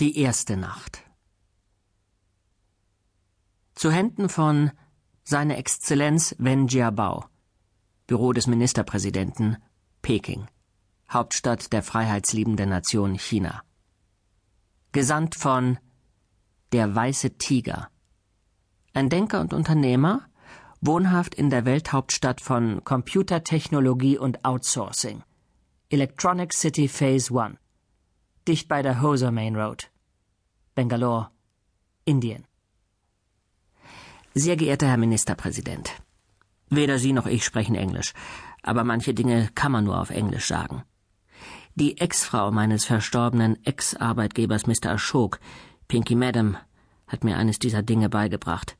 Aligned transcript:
Die 0.00 0.16
erste 0.16 0.56
Nacht. 0.56 1.02
Zu 3.74 3.90
Händen 3.90 4.28
von 4.28 4.70
Seine 5.24 5.56
Exzellenz 5.56 6.36
Wen 6.38 6.68
Jiabao, 6.68 7.24
Büro 8.06 8.32
des 8.32 8.46
Ministerpräsidenten, 8.46 9.56
Peking, 10.00 10.46
Hauptstadt 11.10 11.72
der 11.72 11.82
freiheitsliebenden 11.82 12.68
Nation 12.68 13.16
China. 13.16 13.64
Gesandt 14.92 15.34
von 15.34 15.80
Der 16.70 16.94
Weiße 16.94 17.36
Tiger. 17.36 17.88
Ein 18.94 19.08
Denker 19.08 19.40
und 19.40 19.52
Unternehmer, 19.52 20.28
wohnhaft 20.80 21.34
in 21.34 21.50
der 21.50 21.64
Welthauptstadt 21.64 22.40
von 22.40 22.84
Computertechnologie 22.84 24.16
und 24.16 24.44
Outsourcing. 24.44 25.24
Electronic 25.90 26.52
City 26.52 26.86
Phase 26.86 27.32
One 27.32 27.58
dicht 28.48 28.66
bei 28.66 28.82
der 28.82 29.02
Hoser 29.02 29.30
Main 29.30 29.56
Road, 29.56 29.90
Bangalore, 30.74 31.28
Indien. 32.06 32.44
Sehr 34.34 34.56
geehrter 34.56 34.88
Herr 34.88 34.96
Ministerpräsident, 34.96 35.90
weder 36.70 36.98
Sie 36.98 37.12
noch 37.12 37.26
ich 37.26 37.44
sprechen 37.44 37.74
Englisch, 37.74 38.14
aber 38.62 38.84
manche 38.84 39.12
Dinge 39.12 39.50
kann 39.54 39.72
man 39.72 39.84
nur 39.84 40.00
auf 40.00 40.10
Englisch 40.10 40.46
sagen. 40.46 40.82
Die 41.74 41.98
Ex-Frau 41.98 42.50
meines 42.50 42.86
verstorbenen 42.86 43.62
Ex-Arbeitgebers 43.64 44.66
Mr. 44.66 44.92
Ashok, 44.94 45.40
Pinky 45.86 46.14
Madam, 46.14 46.56
hat 47.06 47.24
mir 47.24 47.36
eines 47.36 47.58
dieser 47.58 47.82
Dinge 47.82 48.08
beigebracht. 48.08 48.76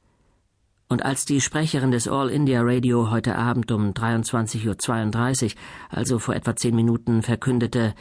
Und 0.89 1.05
als 1.05 1.27
die 1.27 1.43
Sprecherin 1.43 1.91
des 1.91 2.09
All 2.09 2.31
India 2.31 2.63
Radio 2.63 3.11
heute 3.11 3.37
Abend 3.37 3.71
um 3.71 3.91
23.32 3.91 5.45
Uhr, 5.45 5.51
also 5.91 6.19
vor 6.19 6.35
etwa 6.35 6.57
zehn 6.57 6.75
Minuten, 6.75 7.23
verkündete, 7.23 7.95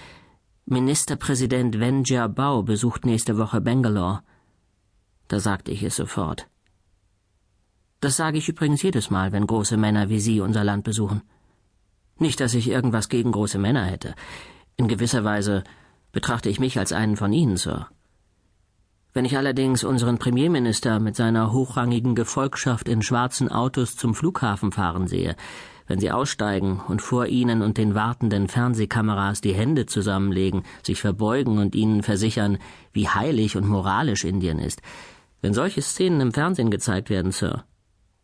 Ministerpräsident 0.70 1.80
Wen 1.80 2.03
Jiabao 2.03 2.62
besucht 2.62 3.05
nächste 3.05 3.38
Woche 3.38 3.62
Bangalore. 3.62 4.20
Da 5.30 5.39
sagte 5.39 5.72
ich 5.72 5.81
es 5.81 5.95
sofort. 5.95 6.50
Das 8.02 8.17
sage 8.17 8.38
ich 8.38 8.50
übrigens 8.50 8.81
jedes 8.81 9.09
Mal, 9.09 9.31
wenn 9.31 9.47
große 9.47 9.77
Männer 9.77 10.09
wie 10.09 10.19
Sie 10.19 10.42
unser 10.42 10.66
Land 10.66 10.83
besuchen. 10.83 11.22
Nicht, 12.17 12.42
dass 12.42 12.53
ich 12.53 12.67
irgendwas 12.67 13.08
gegen 13.08 13.31
große 13.31 13.58
Männer 13.58 13.86
hätte. 13.86 14.14
In 14.75 14.89
gewisser 14.89 15.23
Weise 15.23 15.64
betrachte 16.11 16.50
ich 16.50 16.59
mich 16.59 16.77
als 16.77 16.92
einen 16.92 17.16
von 17.16 17.31
Ihnen, 17.31 17.55
Sir. 17.55 17.88
Wenn 19.18 19.26
ich 19.26 19.36
allerdings 19.36 19.84
unseren 19.84 20.20
Premierminister 20.20 21.00
mit 21.00 21.16
seiner 21.16 21.52
hochrangigen 21.52 22.14
Gefolgschaft 22.14 22.88
in 22.88 23.02
schwarzen 23.02 23.50
Autos 23.52 23.96
zum 23.96 24.14
Flughafen 24.14 24.72
fahren 24.72 25.08
sehe, 25.08 25.36
wenn 25.88 26.00
sie 26.00 26.12
aussteigen 26.12 26.82
und 26.88 27.02
vor 27.02 27.26
ihnen 27.26 27.64
und 27.64 27.80
den 27.80 27.95
wartenden 27.95 28.48
Fernsehkameras 28.48 29.42
die 29.42 29.56
Hände 29.56 29.88
zusammenlegen, 29.88 30.66
sich 30.84 31.02
verbeugen 31.02 31.58
und 31.58 31.73
ihnen 31.73 32.04
versichern, 32.04 32.60
wie 32.94 33.10
heilig 33.10 33.58
und 33.58 33.68
moralisch 33.68 34.23
Indien 34.23 34.60
ist. 34.60 34.84
Wenn 35.42 35.56
solche 35.56 35.82
Szenen 35.82 36.22
im 36.22 36.32
Fernsehen 36.32 36.70
gezeigt 36.70 37.10
werden, 37.10 37.32
Sir, 37.32 37.64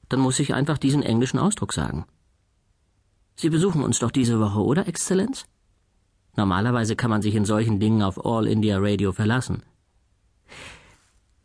dann 0.10 0.20
muss 0.20 0.38
ich 0.38 0.54
einfach 0.54 0.78
diesen 0.78 1.02
englischen 1.02 1.40
Ausdruck 1.40 1.74
sagen. 1.74 2.06
Sie 3.36 3.50
besuchen 3.50 3.82
uns 3.82 3.98
doch 3.98 4.12
diese 4.12 4.40
Woche, 4.40 4.60
oder, 4.60 4.88
Exzellenz? 4.88 5.46
Normalerweise 6.36 6.96
kann 6.96 7.10
man 7.10 7.24
sich 7.24 7.34
in 7.34 7.46
solchen 7.46 7.80
Dingen 7.80 8.04
auf 8.04 8.24
All 8.24 8.46
India 8.46 8.78
Radio 8.80 9.12
verlassen. 9.12 9.64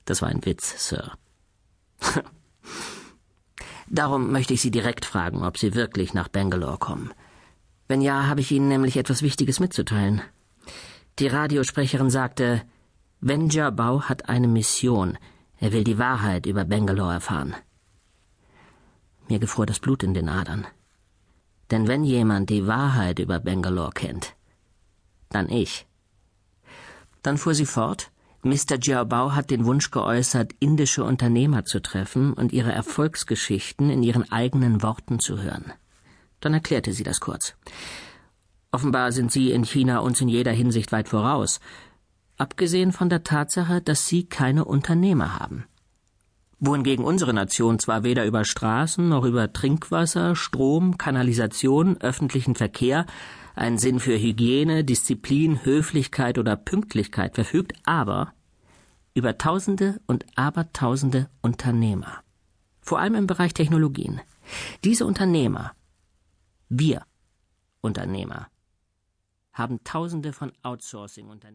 Das 0.08 0.22
war 0.22 0.30
ein 0.30 0.42
Witz, 0.46 0.88
Sir. 0.88 1.12
Darum 3.88 4.32
möchte 4.32 4.54
ich 4.54 4.62
Sie 4.62 4.70
direkt 4.70 5.04
fragen, 5.04 5.44
ob 5.44 5.58
Sie 5.58 5.74
wirklich 5.74 6.14
nach 6.14 6.28
Bangalore 6.28 6.78
kommen. 6.78 7.12
Wenn 7.88 8.00
ja, 8.00 8.26
habe 8.26 8.40
ich 8.40 8.50
Ihnen 8.50 8.68
nämlich 8.68 8.96
etwas 8.96 9.20
Wichtiges 9.20 9.60
mitzuteilen. 9.60 10.22
Die 11.18 11.26
Radiosprecherin 11.26 12.08
sagte, 12.08 12.62
Venja 13.20 13.68
Bau 13.68 14.00
hat 14.00 14.30
eine 14.30 14.48
Mission. 14.48 15.18
Er 15.58 15.72
will 15.72 15.84
die 15.84 15.98
Wahrheit 15.98 16.46
über 16.46 16.64
Bangalore 16.64 17.12
erfahren. 17.12 17.54
Mir 19.28 19.38
gefror 19.38 19.66
das 19.66 19.78
Blut 19.78 20.02
in 20.02 20.14
den 20.14 20.30
Adern. 20.30 20.66
Denn 21.70 21.86
wenn 21.86 22.02
jemand 22.02 22.48
die 22.48 22.66
Wahrheit 22.66 23.18
über 23.18 23.40
Bangalore 23.40 23.92
kennt, 23.92 24.34
dann 25.28 25.50
ich. 25.50 25.86
Dann 27.20 27.36
fuhr 27.36 27.52
sie 27.52 27.66
fort, 27.66 28.10
Mr. 28.42 28.78
Jiaobao 28.80 29.34
hat 29.34 29.50
den 29.50 29.64
Wunsch 29.64 29.90
geäußert, 29.90 30.52
indische 30.60 31.02
Unternehmer 31.02 31.64
zu 31.64 31.80
treffen 31.80 32.32
und 32.32 32.52
ihre 32.52 32.72
Erfolgsgeschichten 32.72 33.90
in 33.90 34.02
ihren 34.02 34.30
eigenen 34.30 34.82
Worten 34.82 35.18
zu 35.18 35.42
hören. 35.42 35.72
Dann 36.40 36.54
erklärte 36.54 36.92
sie 36.92 37.02
das 37.02 37.20
kurz. 37.20 37.54
Offenbar 38.70 39.12
sind 39.12 39.32
Sie 39.32 39.50
in 39.50 39.64
China 39.64 40.00
uns 40.00 40.20
in 40.20 40.28
jeder 40.28 40.52
Hinsicht 40.52 40.92
weit 40.92 41.08
voraus, 41.08 41.58
abgesehen 42.36 42.92
von 42.92 43.08
der 43.08 43.24
Tatsache, 43.24 43.80
dass 43.80 44.06
Sie 44.06 44.26
keine 44.26 44.64
Unternehmer 44.64 45.40
haben. 45.40 45.64
Wohingegen 46.60 47.04
unsere 47.04 47.32
Nation 47.32 47.78
zwar 47.78 48.02
weder 48.02 48.26
über 48.26 48.44
Straßen 48.44 49.08
noch 49.08 49.24
über 49.24 49.52
Trinkwasser, 49.52 50.36
Strom, 50.36 50.98
Kanalisation, 50.98 52.00
öffentlichen 52.00 52.56
Verkehr, 52.56 53.06
einen 53.58 53.78
Sinn 53.78 54.00
für 54.00 54.18
Hygiene, 54.18 54.84
Disziplin, 54.84 55.64
Höflichkeit 55.64 56.38
oder 56.38 56.56
Pünktlichkeit 56.56 57.34
verfügt, 57.34 57.72
aber 57.84 58.32
über 59.14 59.36
Tausende 59.36 60.00
und 60.06 60.24
Abertausende 60.36 61.28
Unternehmer. 61.42 62.22
Vor 62.80 63.00
allem 63.00 63.14
im 63.14 63.26
Bereich 63.26 63.54
Technologien. 63.54 64.20
Diese 64.84 65.04
Unternehmer, 65.04 65.72
wir 66.68 67.02
Unternehmer, 67.80 68.48
haben 69.52 69.82
Tausende 69.82 70.32
von 70.32 70.52
Outsourcing-Unternehmen. 70.62 71.46